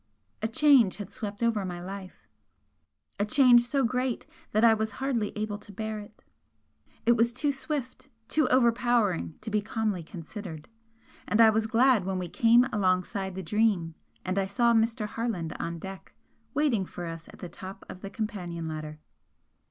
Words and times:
A 0.41 0.47
change 0.47 0.95
had 0.97 1.11
swept 1.11 1.43
over 1.43 1.63
my 1.63 1.79
life, 1.79 2.27
a 3.19 3.23
change 3.23 3.61
so 3.61 3.83
great 3.83 4.25
that 4.51 4.65
I 4.65 4.73
was 4.73 4.93
hardly 4.93 5.29
able 5.37 5.59
to 5.59 5.71
bear 5.71 5.99
it. 5.99 6.23
It 7.05 7.11
was 7.11 7.31
too 7.31 7.51
swift, 7.51 8.09
too 8.27 8.47
overpowering 8.47 9.37
to 9.41 9.51
be 9.51 9.61
calmly 9.61 10.01
considered, 10.01 10.69
and 11.27 11.39
I 11.39 11.51
was 11.51 11.67
glad 11.67 12.03
when 12.05 12.17
we 12.17 12.29
came 12.29 12.63
alongside 12.73 13.35
the 13.35 13.43
'Dream' 13.43 13.93
and 14.25 14.39
I 14.39 14.47
saw 14.47 14.73
Mr. 14.73 15.05
Harland 15.05 15.53
on 15.59 15.77
deck, 15.77 16.15
waiting 16.55 16.83
for 16.83 17.05
us 17.05 17.27
at 17.27 17.37
the 17.37 17.47
top 17.47 17.85
of 17.87 18.01
the 18.01 18.09
companion 18.09 18.67
ladder. 18.67 18.97